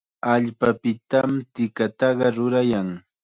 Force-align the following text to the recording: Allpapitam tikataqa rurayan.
Allpapitam 0.33 1.29
tikataqa 1.53 2.27
rurayan. 2.35 2.89